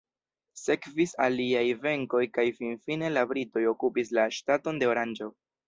[0.59, 5.33] Sekvis aliaj venkoj kaj finfine la britoj okupis la ŝtaton de Oranĝo.